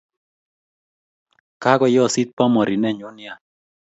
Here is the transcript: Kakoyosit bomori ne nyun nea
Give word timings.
Kakoyosit 1.61 2.29
bomori 2.35 2.75
ne 2.79 2.89
nyun 2.97 3.13
nea 3.17 3.35